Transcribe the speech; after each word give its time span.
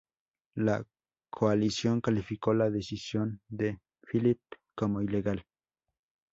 La 0.55 0.83
coalición 1.29 2.01
calificó 2.01 2.55
la 2.55 2.71
decisión 2.71 3.39
de 3.47 3.77
Filip 4.03 4.41
como 4.73 4.99
ilegal. 4.99 5.45